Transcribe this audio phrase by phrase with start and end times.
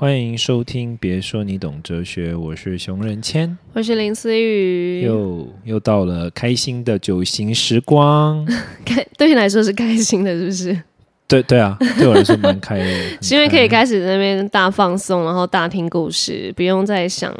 [0.00, 5.00] 欢迎收听，别说你懂哲学，我是熊仁谦，我是林思雨。
[5.00, 8.46] 又又到了开心的酒行时光，
[8.86, 10.82] 开对你来说是开心的，是不是？
[11.26, 12.84] 对对啊，对我来说蛮开的，
[13.20, 17.36] 是因为可以开始在那边大放松，然后大听故事，不用再想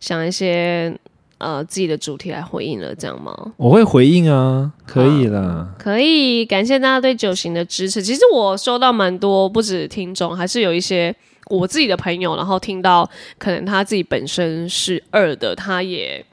[0.00, 0.90] 想一些
[1.36, 3.36] 呃自己的主题来回应了，这样吗？
[3.58, 8.00] 我会回应啊，可以啦，可以，感谢大家对酒行的支持。
[8.00, 11.14] 其实我收到蛮多，不止听众，还是有一些。
[11.48, 13.08] 我自己的朋友，然后听到
[13.38, 16.24] 可能他自己本身是二的，他也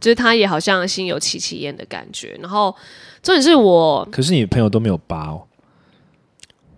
[0.00, 2.38] 就是他也好像心有戚戚焉的感觉。
[2.40, 2.74] 然后
[3.22, 5.42] 重点是我，可是你朋友都没有八哦，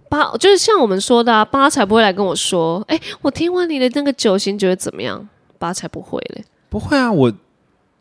[0.08, 5.28] 八就是像我们说的啊八才不会来跟我说，哎，我听完你的那个九型觉得怎么样？
[5.58, 7.32] 八才不会嘞，不会啊，我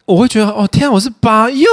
[0.05, 1.67] 我会觉得哦，天啊，我是八哟。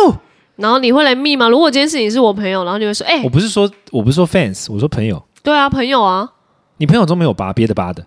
[0.57, 1.49] 然后你会来密吗？
[1.49, 6.31] 如果这件事你是我朋友，然后你会说，哎，我不是说我不是说 fans，我说朋友，对啊，朋友啊。
[6.81, 8.07] 你朋友中没有八憋的八的，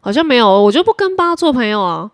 [0.00, 2.08] 好像没有，我就不跟八做朋友啊。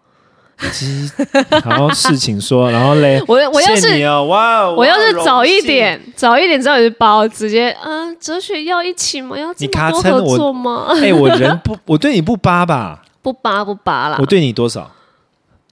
[1.65, 3.89] 然后事情说，然后嘞， 我我要是
[4.27, 9.39] 哇，我要是早一点，早一点知道你是八，直接嗯，哲学要一起吗？
[9.39, 10.87] 要你多合作吗？
[10.97, 13.03] 哎，我人不， 我对你不八吧？
[13.21, 14.17] 不八不八啦。
[14.19, 14.91] 我对你多少？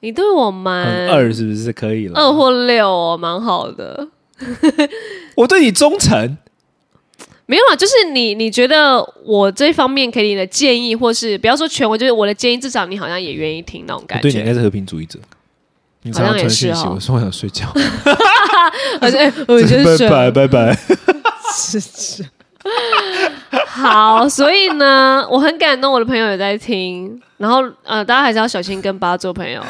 [0.00, 2.20] 你对我蛮二，是不是可以了？
[2.20, 4.08] 二或六哦，蛮好的。
[5.36, 6.36] 我对你忠诚。
[7.50, 14.22] 没有啊，就是你，你觉得我这方面给你的建议，或是不要说权威，就是我的建议，至少你好像也愿意听那种感觉。
[14.22, 15.18] 对你应该是和平主义者，
[16.02, 17.66] 你常常传讯息，我说我想睡觉，
[19.00, 20.78] 而且我就是拜拜拜拜，
[21.52, 22.24] 是是。
[23.66, 29.60] 好，所以呢，我很感动，我的朋友也在听，然后呃，大家还是要小心跟八做朋友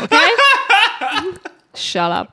[1.73, 2.29] ，OK？Shut up。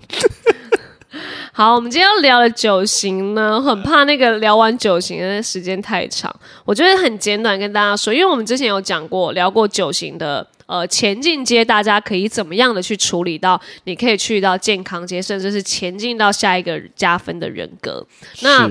[1.58, 6.32] 好，我们今天要聊的酒型呢，很怕那个聊完酒型的时间太长，
[6.64, 18.06] 我觉得很简短跟大家说，因为我们之前有讲过聊过酒型的呃前进阶，大家可以怎么样的去处理到，你可以去到健康阶，甚至是前进到下一个加分的人格。
[18.44, 18.70] 那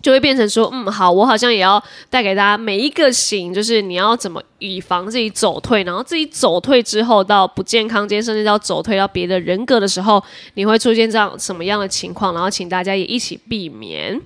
[0.00, 10.22] 就会变成说，嗯，好，我好像也要带给大家每一个型，就是你要怎么以防自己走退，然后自己走退之后到不健康间，甚至要走退到别的人格的时候，
[10.54, 12.32] 你会出现这样什么样的情况？
[12.32, 14.20] 然后请大家也一起避免。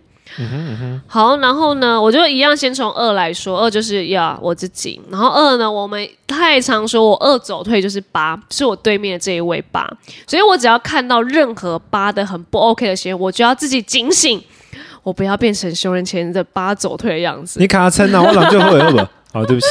[1.06, 9.87] 好，然后呢，我就一样先从二来说，二就是要我自己，然后二呢，我们太常说我二走退就是八，是我对面的这一位八，
[10.27, 14.43] 所以我只要看到任何八的很不 OK 的行为，我就要自己警醒。
[15.02, 17.58] 我不要变成熊人前的八走退的样子。
[17.60, 19.10] 你卡称啊，我老就会了。
[19.32, 19.66] 好，对不起。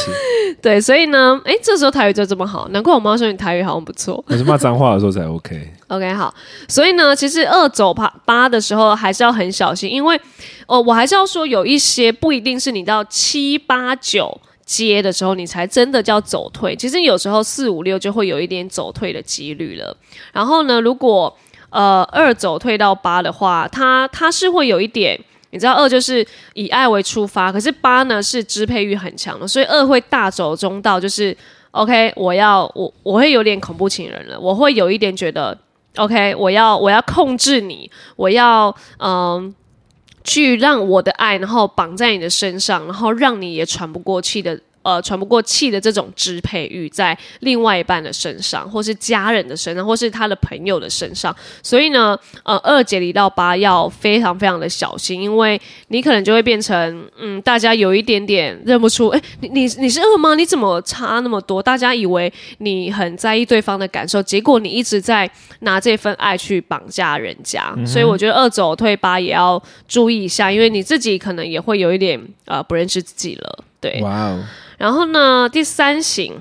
[0.60, 4.24] 对，所以呢，哎，这时候台语就这么好，难怪我妈说你台语好像不错。
[4.28, 5.72] 我是骂脏话的时候才 OK。
[5.88, 6.34] OK，好。
[6.68, 10.20] 所以呢，其实二走八八的时候还是要很小心，因为
[10.66, 19.96] 哦，我还是要说有一些不一定是你到七八九接的时候你才真的叫走退，其实有时候四五六就会有一点走退的几率了。
[20.34, 21.36] 然后呢，如果
[21.72, 25.20] 呃，二走退到八的话，它它是会有一点，
[25.52, 31.36] 你知道，二就是以爱为出发，可是八呢是支配欲很强的，所以二会大走中道，就是
[31.72, 35.58] OK，我要我我会有点恐怖情人了，我会有一点觉得
[35.96, 39.56] OK，我要我要控制你，我要嗯，
[40.24, 44.60] 去让我的爱然后绑在你的身上，然后让你也喘不过气的。
[44.84, 51.36] 呃，喘不过气的这种支配欲，在另外一半的身上，或是家人的身上，或是他的朋友的身上。
[51.62, 55.60] 所以呢，呃，二节离到八要非常非常的小心，因为
[55.90, 60.36] 你可能就会变成，嗯，大家有一点点认不出， 哎，你你你是二吗？
[60.36, 61.62] 你怎么差那么多？
[61.62, 67.76] 大家以为你很在意对方的感受，结果你一直在拿这份爱去绑架人家。
[67.86, 73.64] 所以我觉得二走退八也要注意一下，因为你自己可能也会有一点呃不认识自己了。
[73.80, 74.44] 对，哇哦。
[74.82, 76.34] 然后呢，第三型，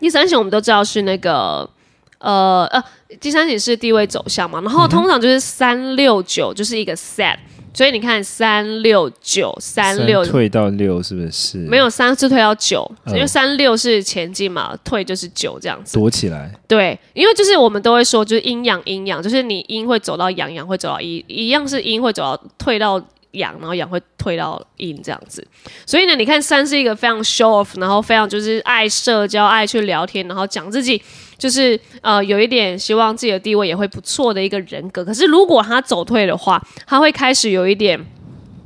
[0.00, 1.68] 第三型我们都知道是那个，
[2.16, 2.82] 呃呃，
[3.20, 4.58] 第三型是地位走向嘛。
[4.62, 7.36] 然后通常就是三六九就是一个 set，
[7.74, 11.58] 所以你看三六九三六退到六是不是？
[11.58, 15.98] 没有三是退到九，因为三六是前进嘛，退就是九这样子。
[15.98, 16.50] 躲起来。
[16.66, 22.98] 对，因为就是我们都会说，就是阴阳阴阳，就是你阴会走到阳，阳会走到一，一样是阴会走到退到。
[23.32, 25.46] 养，然后养会退到阴这样子，
[25.86, 31.00] 所以呢，你看三是一个非常 show off，然后非常就是爱社交、爱去聊天，然后讲自己
[31.38, 35.04] 就是呃有一点希望自己的地位也会不错的一个人格。
[35.04, 37.98] 可是如果他走退的话，他会开始有一点，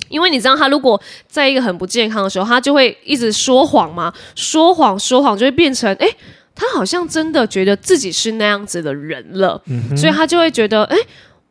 [0.08, 6.08] 因为你知道他如果在一个很不健康的时候，他就会一直说谎嘛，说谎说谎就会变成哎，
[6.54, 9.62] 他好像真的觉得自己是那样子的人了，
[9.96, 10.96] 所以他就会觉得哎。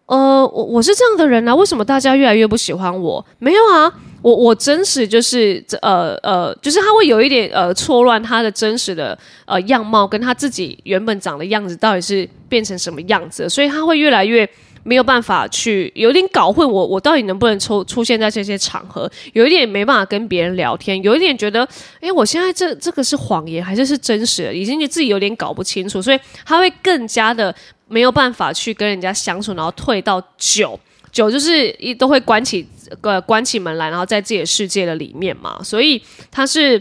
[0.07, 3.25] 呃，我我是这样的人啊，为什么大家越来越不喜欢我？
[3.39, 3.91] 没有啊，
[4.21, 14.47] 我我真实就是呃呃，就是他会有一点呃错乱他的真实的呃样貌，跟他自己原本长的样子到底是变成什么样子，所以他会越来越
[14.83, 21.67] 没有办法去，有点搞混我我到底能不能出出现在这些场合，有一点没办法跟别人聊天，有一点觉得，
[21.99, 27.53] 哎，我现在这这个是谎言还是是真实的，已经自己有点搞不清楚，所以他会更加的
[27.87, 30.79] 没有办法去跟人家相处，然后退到九。
[31.11, 32.67] 九就是一都会关起
[32.99, 36.77] 呃关起门来，然后在自己的世界的里面嘛，所以他是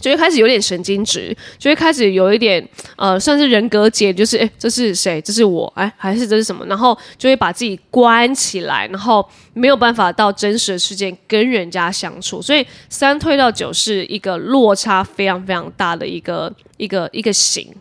[0.00, 5.20] 就会开始有点神经质，就会开始有一点呃算是人格解，就是哎这是谁？
[5.20, 6.66] 这是我哎还是这是什么？
[6.66, 9.24] 然后就会把自己关起来，然后
[9.54, 17.72] 没有办法到真实的世界跟人家相处，所以三推到九是一个落差非常非常大的一个一个一个型。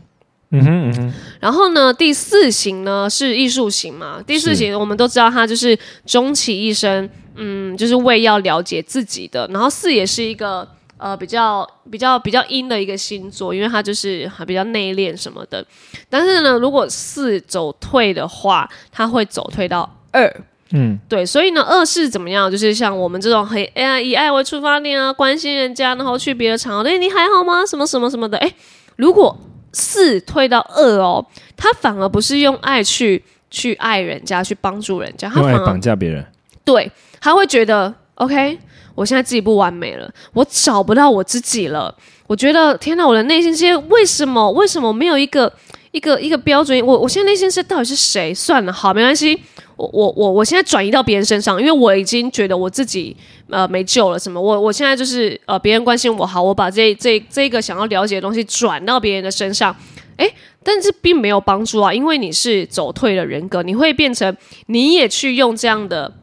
[0.54, 4.22] 嗯哼嗯哼，然后呢，第四型呢是艺术型嘛？
[4.28, 9.48] 第四型我们都知道，它就是终其一生，嗯，就是为要了解自己的。
[9.54, 10.68] 然后四也是一个
[10.98, 15.66] 呃比较比较比较阴的一个星座，因为它就是比较内敛什么的。
[16.10, 20.30] 但是呢，如果四走退的话，它会走退到二，
[20.72, 21.26] 嗯，对。
[21.26, 22.52] 所以呢，二是怎么样？
[22.52, 27.66] 就是像我们这种很哎呀以爱为出发点啊，关心人家，然后去别的场合，哎，你还好吗？
[27.66, 28.54] 什么什么什么的，哎，
[28.98, 29.40] 如果。
[29.74, 31.26] 四退到二哦，
[31.56, 36.26] 他反而不是用爱去去爱人家，去帮助人家，他反而绑架别人。
[36.64, 38.58] 对，他会觉得 OK，
[38.96, 41.96] 我现在自己不完美了，我找不到我自己了。
[42.28, 45.52] 我觉得天哪，我的内心世界为什么为什么没有一个
[45.92, 46.80] 一个一个标准？
[46.86, 48.34] 我我现在内心是到底是谁？
[48.34, 49.40] 算了，好，没关系。
[49.76, 53.16] 我我我我现在转移到别人身上，因为我已经觉得我自己
[53.50, 54.20] 呃没救了。
[54.20, 54.40] 什么？
[54.40, 59.76] 我我现在就是呃别人关心我好，我把这这这个想要了解的东西转到别人的身上，
[60.18, 60.32] 诶，
[60.64, 64.36] 但是并没有帮助啊，因为你是走退的人格，你会变成
[64.68, 66.14] 你也去用这样的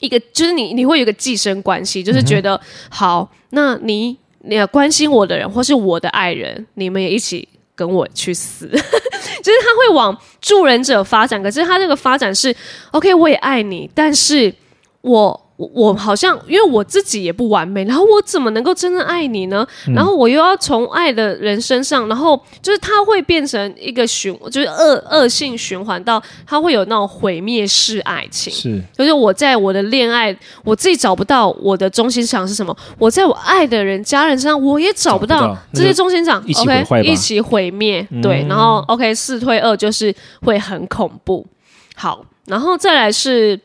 [0.00, 2.60] 一个，就是你你会有一个寄生关系，就是觉得
[2.90, 7.48] 好，那你你要关心我的人或是我的爱人，你们也一起。
[7.86, 12.54] 跟我去死， 就是他会往助人者发展，可是他这个发展是
[12.92, 14.54] OK，我也爱你，但是
[15.00, 15.41] 我。
[15.56, 19.66] 我我好像因为我自己也不完美，然后我怎么能够真正爱你呢？
[19.94, 28.52] 然后我又要从爱的人身上，然后就是他会变成一个循，就是恶恶性循环到他会有那种毁灭式爱情。
[28.52, 36.42] 是，就是我在我的恋爱，我自己找不到我的中心场是什么；我在我爱的人、家人身上，我也找不到这些中心场。
[36.42, 38.06] OK，一起毁灭。
[38.22, 41.46] 对，然后 OK，四退二就是会很恐怖。
[41.94, 43.60] 好，然后再来是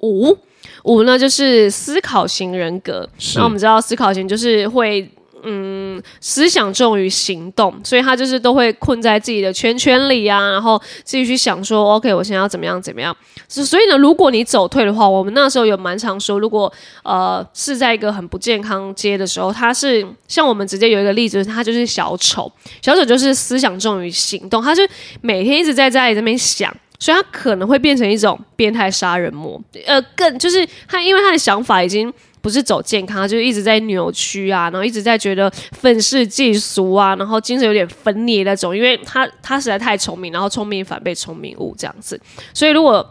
[0.00, 0.36] 五。
[0.84, 3.08] 五呢，就是思考型人格。
[3.34, 5.08] 那我们知道，思考型就是会，
[5.42, 13.16] 嗯，思想重于行动，所以他就是都会困在自己的圈圈里啊，然后自己去想说，OK，我现在要怎么样怎么样。
[13.48, 16.72] 所以呢，如果你走退的话，我们那时候有蛮常说，如果
[17.04, 22.50] 呃是在一个很不健康街的时候，他是像我们直接有一个例子，他就是小丑，
[22.82, 24.82] 小丑就是思想重于行动，他就
[25.20, 26.74] 每天一直在家里这边想。
[26.98, 42.20] 所以他可能会变成一种变态杀人魔，呃，更就是他，因为他的想法已经不是走健康，就是一直在扭曲啊，然后一直在觉得愤世嫉俗啊，然后精神有点分裂那种，因为他他实在太聪明，然后聪明反被聪明误这样子。
[42.54, 43.06] 所以如果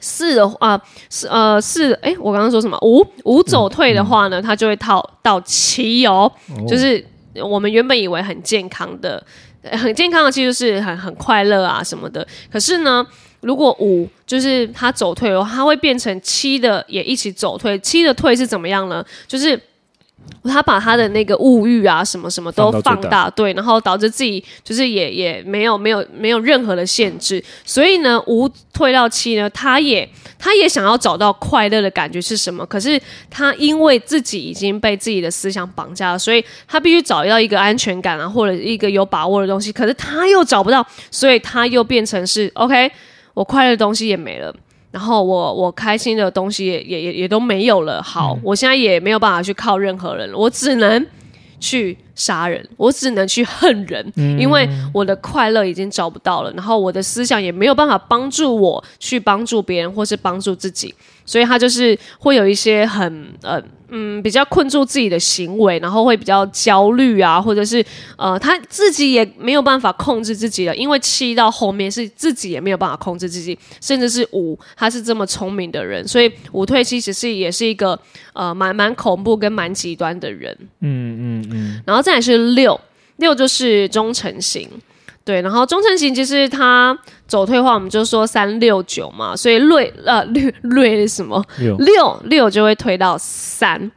[0.00, 0.80] 四的话，
[1.10, 2.78] 四呃四，哎，我刚刚说什么？
[2.82, 6.30] 五五走退的话呢，他就会套到七哦，
[6.66, 7.04] 就是
[7.34, 9.22] 我们原本以为很健康的。
[9.70, 12.26] 很健康的，其实是很很快乐啊什么的。
[12.50, 13.06] 可是呢，
[13.40, 17.78] 如果五就是它走退的话，它会变成七的也一起走退。
[17.78, 19.04] 七的退是怎么样呢？
[19.26, 19.60] 就是。
[20.44, 30.08] 他把他的那个物欲啊，什么什么都放大，对，然后导致自己就是也也没有没有没有任何的限制，所以呢，无退到期呢，他也
[30.40, 33.00] 他也想要找到快乐的感觉是什么，可是
[33.30, 42.90] 他因为自己已经被自己的思想绑架了，所以他必须找到一个安全感啊，或者一个有把握的东西，可是他又找不到，所以他又变成是 OK，
[43.34, 44.52] 我快乐的东西也没了。
[44.92, 48.00] 然后我我开心的东西也也也也都没有了。
[48.00, 51.04] 好，我现在也没有办法去靠任何人，我只能
[51.58, 56.52] 去杀人，我只能去恨人，因为我的快乐已经找不到了。
[56.52, 60.94] 然后我的思想也没有办法帮助我去帮助别人或是帮助自己，
[61.26, 63.60] 所以他就是会有一些很呃。
[63.94, 67.84] 嗯，比较困住自己的行为，然后会比较焦虑啊，或者是
[68.16, 77.98] 呃，他自己也没有办法控制自己了，因为七到后面是自己也没有办法控制自己，甚至是五，他是这么聪明的人，所以五退七其实也是一个
[78.32, 80.56] 呃蛮蛮恐怖跟蛮极端的人。
[80.80, 81.82] 嗯嗯嗯。
[81.86, 82.80] 然后再来是六，
[83.18, 84.66] 六就是忠诚型。
[85.24, 86.96] 对，然后忠诚型其实它
[87.28, 91.44] 走退化，我们就说三六九嘛，所以锐呃略略是什么？
[91.58, 93.90] 六六六就会推到三。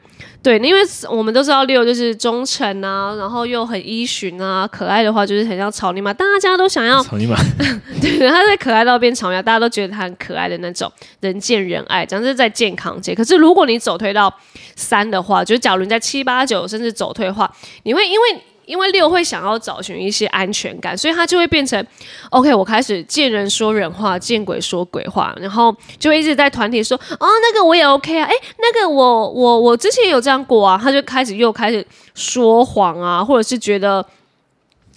[0.44, 7.36] 对，因为我们都知道六就是忠诚啊，然后又很依循啊，可爱的话就是很像草泥马，大家都想要，草泥马，
[8.00, 10.92] 对，他在可爱到变草泥马，大家都觉得他很可爱的那种，
[11.22, 13.16] 人见人爱，这样是在健康界。
[13.16, 14.32] 可是如果你走退到
[14.76, 17.52] 三的话，就是假如你在七八九甚至走退化，
[17.82, 18.44] 你会因为。
[18.66, 21.86] 因为六会想要找寻一些安全感，所以他就会变成
[22.30, 34.06] ，OK，我开始见人说人话，见鬼说鬼话，然后就一直在团体说，哦，那个我也 OK 啊，诶，那个我我我之前有这样过啊，他就开始又开始说谎啊，或者是觉得。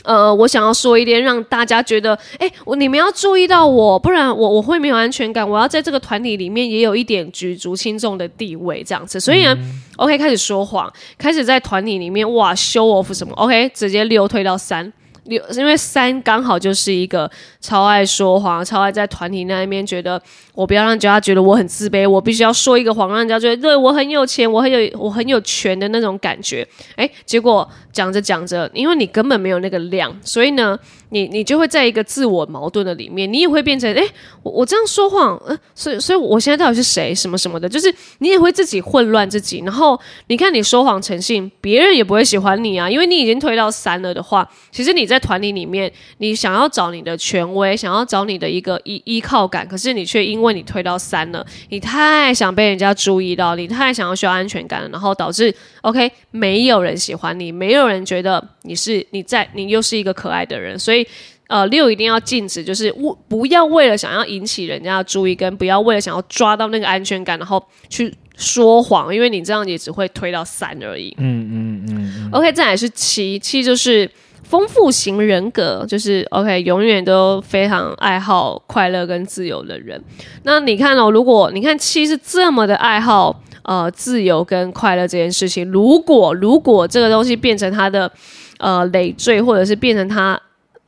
[0.04, 5.48] 呃，我想要说一点，让大家觉得，哎，我你们要注意到我，不然我我会没有安全感。
[5.48, 9.18] 我要在这个团体里面也有一点举足轻重的地位，这样子。
[9.20, 9.56] 所以呢
[9.96, 14.92] ，OK，开始说谎，开始在团体里面哇 show off 什么，OK，直接六推到三。
[15.28, 17.30] 六，因为三刚好就是一个
[17.60, 20.20] 超爱说谎、超爱在团体那一面觉得
[20.52, 26.66] 我不要让人家觉得我很自卑，我必须要说一个谎，让人家觉得对我很有钱，我很有我很有权的那种感觉。
[26.96, 30.78] 哎，结果讲着讲着，因为你根本没有那个量，所以呢。
[31.10, 34.02] 你你就会在一个自我矛盾的里面，你也会变成哎，
[34.42, 39.62] 我我这样说谎，呃，所以所以我现在到底是谁，什么什么的，就是你也会自己混乱自己。
[39.64, 39.98] 然后
[40.28, 61.04] 你看你说谎成性，别人也不会喜欢你啊，因为你已经推到三了的话，其实你在团体里面，你想要找你的权威，想要找你的一个依依靠感，可是你却因为你推到三了，你太想被人家注意到，你太想要需要安全感了，然后导致 OK 没有人喜欢你，没有人觉得你是你在你又是一个可爱的人，所以。
[61.48, 71.16] 呃，六一定要禁止，就是不不要为了想要引起人家的注意，跟不要为了想要抓到那个安全感，然后去说谎，因为你这样也只会推到三而已。
[71.16, 72.30] 嗯嗯嗯。
[72.34, 74.10] OK，再来是七，七就是
[74.42, 79.98] 丰富型人格，就是 OK，永远都非常爱好快乐跟自由的人。
[80.42, 88.12] 那你看哦，如果你看七是这么的爱好呃自由跟快乐这件事情，如果如果这个东西变成他的
[88.58, 90.40] 呃累赘，或者是变成他。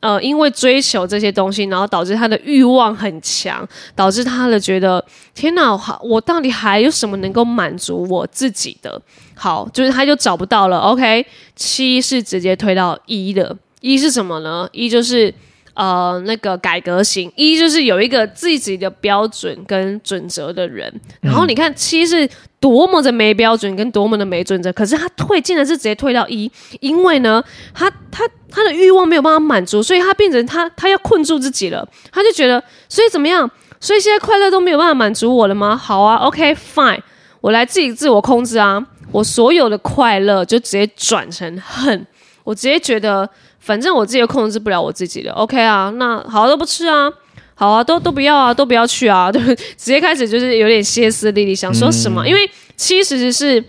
[0.02, 8.98] 呃，因为追求这些东西，然后导致他的欲望很强，导致他的觉得天哪，好，我到底还有什么能够满足我自己的？
[9.34, 10.78] 好，就是他就找不到了。
[10.78, 14.66] OK，七是直接推到一的，一是什么呢？
[14.72, 15.34] 一就是
[15.80, 20.92] 呃那个改革型，一就是有一个自己的标准跟准则的人。
[21.20, 22.28] 然后你看七是。
[22.60, 33.50] 多么的没标准，跟多么的没准则，可是他退竟然是直接退到一，因为呢，他他他的欲望没有办法满足，所以他变成他他要困住自己了，他就觉得，所以怎么样？
[33.80, 35.74] 所以现在快乐都没有办法满足我了吗？
[35.74, 37.00] 好啊，OK fine，
[37.40, 42.06] 我来自己自我控制啊，我所有的快乐就直接转成恨，
[42.50, 43.28] 我直接觉得
[43.60, 47.08] 反正我自己控制不了我自己的，OK 啊，那好都不吃啊。
[47.54, 52.26] 好啊，都都不要啊，都不要去啊， 对，直接开始就是有点歇斯底里，想说什么？
[52.26, 53.62] 因为其实是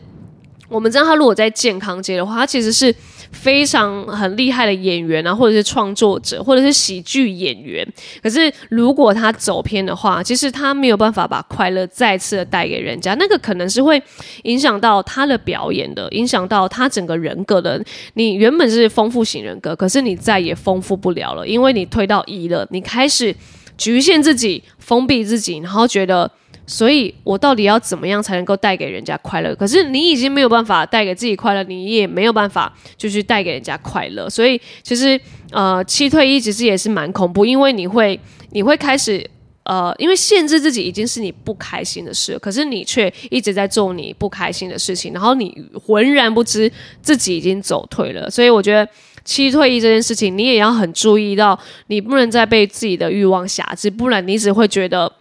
[0.68, 2.92] 我们知道，他如果在健康界的话，他其实是
[3.32, 7.88] 非常很厉害的演员啊，或者是创作者，或者是喜剧演员。
[8.22, 14.02] 可是如果他走偏的话，其实他没有办法把快乐再次的带给人家，那个可能是会
[14.44, 17.84] 影响到他的表演的，影响到他整个人格的。
[18.14, 23.36] 你原本是丰富型人格，可是你再也丰富不了了，因为你推到一了，你开始。
[23.78, 26.30] 局限自己，封闭自己，然后觉得，
[26.72, 29.54] 所以我到底要怎么样才能够带给人家快乐？
[29.56, 34.30] 可是你已经没有办法带给自己快乐，你也没有办法就去带给人家快乐。
[34.30, 35.20] 所以其实，
[35.52, 38.18] 呃，七退一其实也是蛮恐怖，因为你会，
[38.52, 39.30] 你会开始，
[39.64, 48.30] 呃，因为限制自己已经是你不开心的事，可是你却一直在做你不开心的事情，然后你浑然不知自己已经走退了。
[48.30, 48.88] 所以我觉得。
[49.24, 55.12] 七退一这件事情，你也要很注意到，你不能再被自己的欲望辖制，不然你只会觉得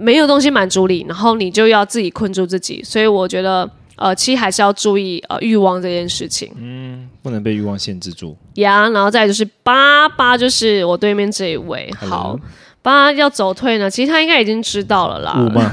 [0.00, 2.82] 没有东西满足你，然后你就要自己困住自己。
[2.82, 6.50] 所以我觉得，呃，七还是要注意呃欲望这件事情。
[6.58, 8.36] 嗯，不能被欲望限制住。
[8.54, 11.90] 呀，然后再就是八八，就是我对面这一位。
[11.98, 12.38] 好，
[12.82, 15.34] 八要走退呢，其实他应该已经知道了啦。
[15.38, 15.70] 五吗？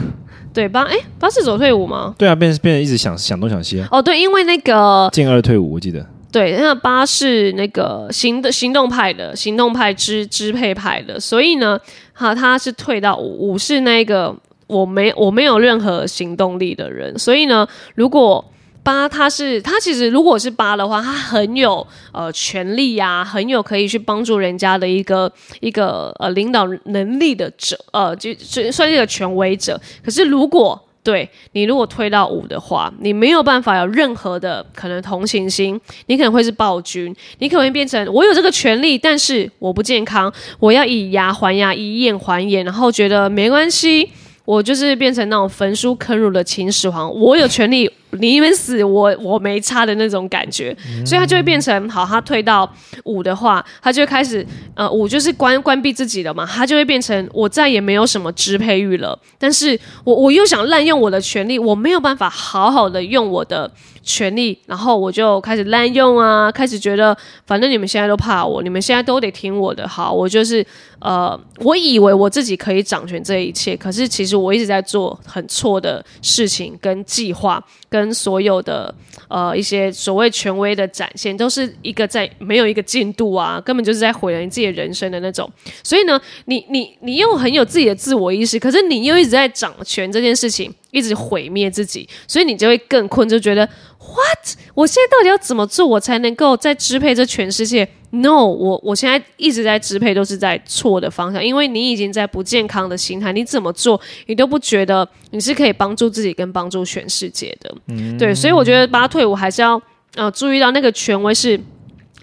[0.54, 2.14] 对，八哎，八是走退五吗？
[2.18, 3.84] 对啊，变变成一直想想东想西。
[3.92, 6.06] 哦，对，因为那个进二退五，我记得。
[6.30, 11.80] 对，那八是那个行的行动派的，行动派支支配派的，所以呢，
[12.14, 14.36] 哈，他是退到五，五是那个
[14.68, 18.44] 我没我没有任何行动力的人，所以呢，如果
[18.84, 44.10] 八他是他其实如果是八的话，他很有呃权力呀，很有可以去帮助人家的一个一个呃领导能力的者，呃，就算是一个权威者，可是如果对你如果推到五的话，你没有办法有任何的可能同情心，你可能会是暴君，你可能会变成我有这个权利，但是我不健康，我要以牙还牙，以眼还眼，然后觉得没关系。
[44.44, 52.72] 我就是变成那种焚书坑儒的秦始皇，我有权利，你们死我我没差的那种感觉，所以他就会变成好，他退到
[53.04, 54.46] 五的话，他就会开始
[54.76, 63.72] 呃五就是关关闭自己了嘛，他就会变成我再也没有什么支配欲了，但是我我又想滥用我的权利，我没有办法好好的用我的。
[64.10, 69.86] 权利，然后我就开始滥用啊，开始觉得反正你们现在都怕我，你们现在都得听我的。
[69.86, 70.66] 好，我就是
[71.00, 78.94] 呃，我以为我自己可以掌权这一切，可是其实我一直在做很错的事情跟计划，跟跟所有的
[79.28, 85.50] 呃一些所谓权威的展现，都是一个在没有一个进度啊，根本就是在毁了你自己的人生的那种。
[85.84, 90.74] 所以呢，你你你又很有自己的自我意识，可是你又一直在掌权这件事情。
[90.90, 93.64] 一直毁灭自己，所以你就会更困，就觉得
[94.00, 94.56] What？
[94.74, 107.76] 我现在到底要怎么做，我才能够在支配这全世界？No，我我现在一直在支配，都是在错的方向，因为你已经在不健康的心态，你怎么做，你都不觉得你是可以帮助自己跟帮助全世界的。
[108.18, 109.82] 对，所以我觉得八退，我还是要
[110.16, 111.60] 呃注意到那个权威是。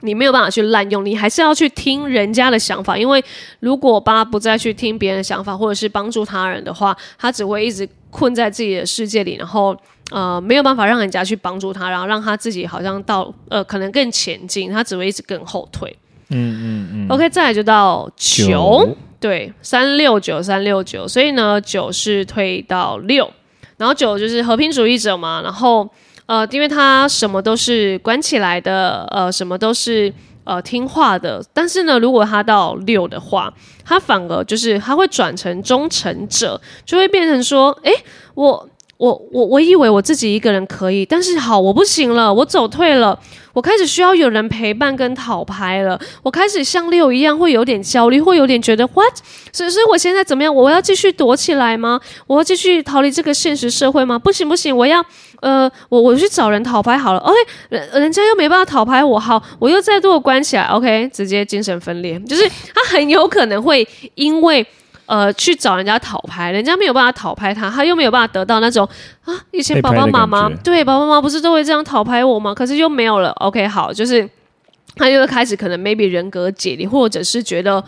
[0.00, 3.24] 你没有办法去滥用，你还是要去听人家的想法，因为
[3.60, 9.74] 如果八不再去听别人的想法，或者是帮助他人的话，他只会一直困在自己的世界里，然后
[10.10, 15.96] 呃没有办法让人家去帮助他，然后让他自己好像到呃可能更前进，他只会一直更后退。
[16.28, 17.06] 嗯嗯嗯。
[17.08, 23.30] OK，再来就到九，对，三六九三六九，所以呢九是退到六，
[23.76, 25.88] 然后九就是和平主义者嘛，然后。
[26.26, 30.10] 呃，因为他什么都是关起来的，呃，什么都是
[30.44, 31.44] 呃听话的。
[31.52, 33.52] 但是呢，如果他到六的话，
[33.84, 37.92] 他反而就是他会转成忠诚者，就会变成说，哎，
[38.32, 43.18] 我我我我以为我自己一个人可以，但是好，我不行了，我走退了。
[43.52, 49.14] 我开始需要有人陪伴跟讨拍了，我开始像六一样会有点焦虑，会有点觉得 what？
[49.52, 50.52] 所以，所以我现在怎么样？
[50.52, 52.00] 我要继续躲起来吗？
[52.26, 54.18] 我要继续逃离这个现实社会吗？
[54.18, 55.04] 不行不行，我要
[55.40, 57.20] 呃，我我去找人讨拍好了。
[57.20, 57.36] OK，
[57.68, 60.64] 人人家又没办法讨拍我，好，我又再度关起来。
[60.64, 63.86] OK，直接精神分裂，就是他很有可能会
[64.16, 64.66] 因为。
[65.06, 68.88] 呃，去找人家讨拍，人家没有办法讨拍他，他又没有办法得到那种
[69.24, 72.54] 啊，以前爸爸妈妈对爸爸妈妈不是都会这样讨拍我吗？
[72.54, 73.30] 可是又没有了。
[73.32, 74.28] OK，好，就是
[74.96, 77.82] 他就会开始可能 maybe 人格解离，或者是觉得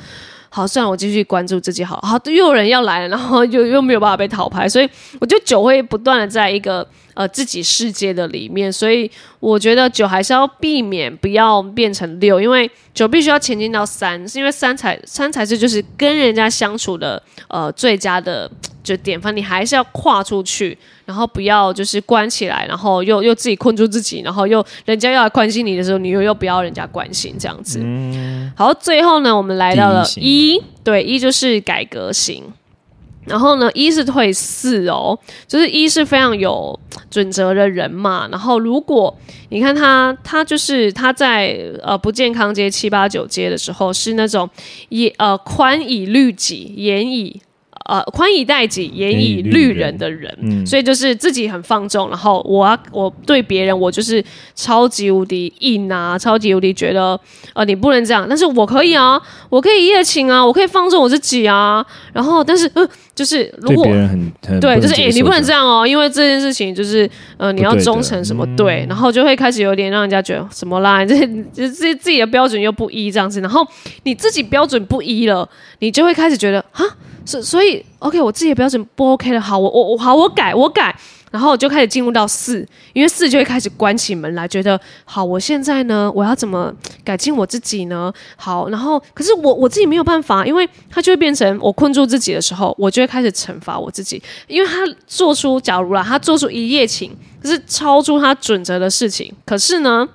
[0.48, 4.88] 好，算了，我继续关注自己，好好，又有人要来了，然后又又没有办法被讨拍，所以
[5.20, 6.86] 我觉得酒会不断的在一个。
[7.16, 18.50] 呃，自己世界的里面，所以我觉得九还是要避免不要变成六，因为九必须要前进到三，是因为三才三才是就是跟人家相处的呃最佳的
[18.84, 20.76] 就典范，你还是要跨出去，
[21.06, 27.82] 然后不要就是关起来，然后又又自己困住自己，然后又人家要来关心你的时候，你又又不要人家关心这样子。
[28.54, 32.44] 好，最后呢，我们来到了一对一就是改革型。
[33.26, 36.78] 然后呢，一是退四哦，就是一是非常有
[37.10, 38.28] 准则的人嘛。
[38.30, 39.16] 然后如果
[39.50, 44.48] 你看他，他就是他在呃不健康街七八九街的时候，是那种
[44.88, 47.40] 以呃宽以律己，严以。
[47.88, 54.22] 呃，宽以待己，严以律人的人，所以就是自己很放纵，然后我啊我对别人，我就是
[54.54, 57.18] 超级无敌硬啊，超级无敌觉得
[57.54, 63.84] 呃你不能这样，但是我可以啊，我可以一夜情啊，我可以放纵我自己啊，然后但是呃就是如果
[64.60, 71.16] 对，就是哎你不能这样哦，因为这件事情就是呃你要忠诚什么对，然后就会开始有点让人家觉得什么啦，这
[71.52, 73.66] 这自自己的标准又不一这样子，然后
[74.02, 76.84] 你自己标准不一了，你就会开始觉得哈。
[77.26, 80.96] 所所以，OK，我自己的标准不 OK 了，好，我我我好，我改我改，
[81.32, 86.72] 然后就开始进入到四，因为四就会开始关起门来，觉得好，我现在呢，我要怎么
[87.04, 88.12] 改进我自己呢？
[88.36, 97.10] 好，然后可是我我自己没有办法，因为他就会变成我困住自己的时候，我就会开始惩罚我自己，因为他做出假如啦，他做出一夜情，
[97.42, 100.08] 可是超出他准则的事情，可是呢，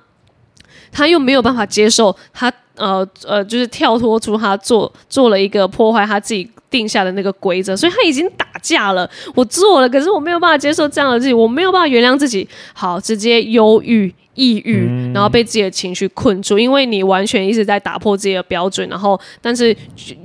[0.90, 2.50] 他又没有办法接受，他
[2.82, 6.50] 呃呃，就是跳脱出他做做了一个破坏他自己。
[6.72, 9.06] 定下的那个规则，所以他已经打架了。
[9.34, 12.48] 我做了，可是我没有办法接受这样的自己，我没有办法原谅自己。
[12.72, 19.76] 好，直接忧郁、抑郁，然后被自己的情绪困住，因为你完全一直在打破自己的标准，然后但是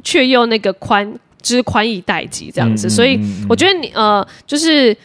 [0.02, 1.06] 却又那个宽，
[1.41, 2.89] 就是宽以待己这样子。
[2.89, 4.96] 所以我觉得你呃，就是。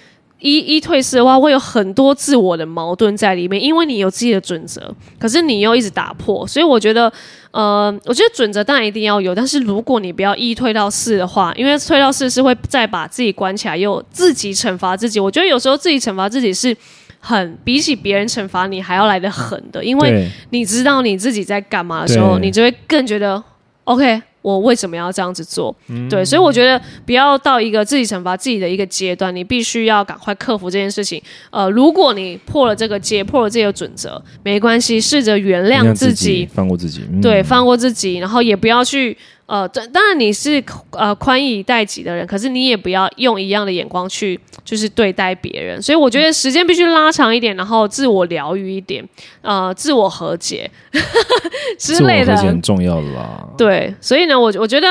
[0.43, 7.11] 一一退四的话，会有很多自我的矛盾在里面，因为你有自己的准则，可是你又一直打破，所以我觉得，
[7.53, 15.21] 呃，我觉得准则当然一定要有，但是如果你不要一退到四的话，因为退到四是会再把自己关起来，又自己惩罚自己。
[15.21, 16.77] 我觉得有时候自己惩罚自己是
[17.21, 23.41] 很比起别人惩罚你还要来的狠的，因为你知道你自己在干嘛的时候，你就会更觉得
[23.85, 24.21] OK。
[24.43, 25.75] 我为什么要这样子做？
[26.11, 31.23] 对，所以我觉得不要到一个自己惩罚自己的一个阶段，你必须要赶快克服这件事情。
[31.51, 45.81] 呃，如果你破了这个戒，破了这个准则，没关系，试着原谅自己放过自己，嗯对，放过自己，然后也不要去呃，当当然你是呃宽以待己的人，可是你也不要用一样的眼光去就是对待别人。
[45.83, 49.07] 所以我觉得时间必须拉长一点，然后自我疗愈一点，
[49.43, 50.71] 呃，自我和解
[51.79, 52.43] 之自我类的和。
[52.43, 53.49] 解很重要的啦。
[53.59, 54.89] 对，所以呢，我我觉得。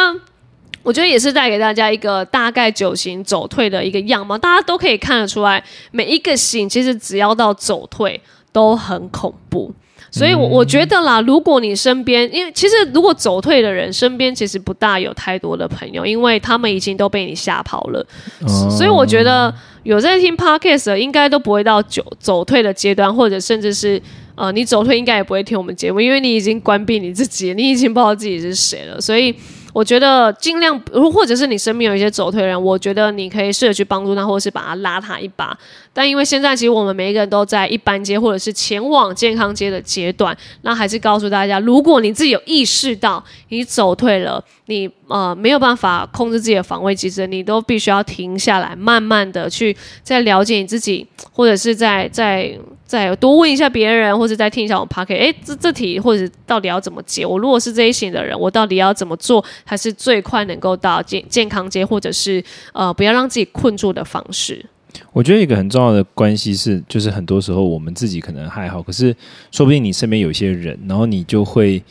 [0.83, 8.19] 我觉得也是带给大家一个大概九型走退的一个样貌，大家都可以看得出来，每一个型其实只要到走退
[8.51, 9.71] 都很恐怖。
[10.11, 18.05] 所以我，我觉得啦，如果你身边，因为其实如果走退的人身边其实不大有太多的朋友，因为他们已经都被你吓跑了。
[18.41, 24.01] 哦所以我觉得有在听 podcast 的，应该都不会到走走退的阶段，或者甚至是
[24.35, 28.99] 呃，你走退应该也不会听我们节目，因为你已经关闭你自己，你已经不知道自己是谁了。
[28.99, 29.33] 所以
[29.71, 30.77] 我觉得尽量，
[31.13, 35.57] 或者是你身边有一些走退的人，我觉得你可以试着去帮助他，或者是把他拉他一把。
[35.93, 57.25] 但因为现在其实我们每一个人都在一般街或者是前往健康街的阶段，那还是告诉大家，如果你自己有意识到你走退了，你呃没有办法控制自己的防卫机制，你都必须要停下来，慢慢的去再了解你自己，或者是再再再多问一下别人，或者再听一下我 p o c k e t 哎，这这题或者到底要怎么解？
[57.25, 64.65] 我如果是这一型的人，我到底要怎么做才是最快能够到健健康街，或者是呃不要让自己困住的方式？
[65.13, 69.15] 我觉得一个很重要的关系是，就是很多时候我们自己可能还好，可是
[69.51, 71.83] 说不定你身边有一些人，然后你就会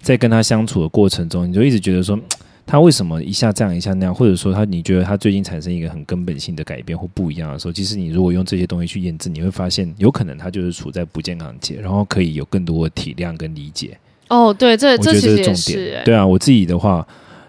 [0.00, 2.18] 在跟他相处的过程中，你就一直觉得说。
[2.70, 13.96] 他为什么一下这样一下那样，或者说他你觉得他最近产生一个很根本性的改变或不一样的时候，其实你如果用这些东西去验证，你会发现有可能他就是处在不健康界，然后可以有更多的体谅跟理解。
[14.28, 17.08] 哦，对，这这其实也是重是、哎对啊，我自己的话，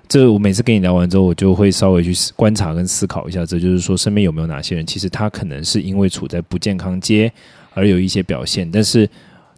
[0.10, 7.32] 这我每次跟你聊完之后，我就会稍微去思观察跟思考一下，这就是说身边有没有哪些人，其实他可能是因为处在不健康街
[7.76, 9.08] 而有一些表现，但是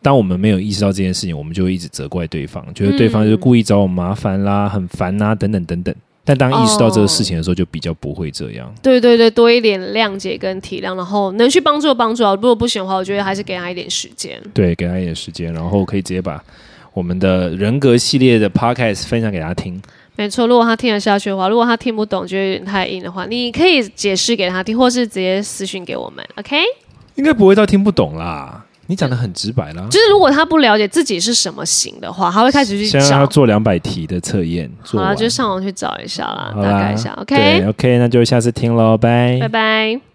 [0.01, 5.95] 当我们没有意识到这件事情，我们就会一直责怪对方，觉得对方就是故意找我麻烦啦、很烦啊等等等等。
[6.25, 8.71] 但当意识到这个事情的时候，就比较不会这样。
[8.83, 12.35] 对对对，多一点谅解跟体谅，然后能去帮助的帮助啊。
[12.35, 14.37] 如果不行的话，我觉得还是给他一点时间。
[14.53, 16.43] 对，给他一点时间，然后可以直接把
[16.93, 19.81] 我们的人格系列的 podcast 分享给他听。
[20.21, 26.57] 没错，如果他听得下去的话，如果他听不懂，觉得有点太硬的话，你可以解释给他听，或是直接私讯给我们，OK？
[27.15, 29.87] 应该不会到听不懂啦，你讲的很直白啦。
[29.89, 33.27] 就是如果他不了解自己是什么型的话，他会开始去现在要找。
[33.27, 40.10] 做两百题的测验，做好了，完就上网去找一下啦，好啦大概一下对，OK？，OK，那就下次听喽，拜拜拜。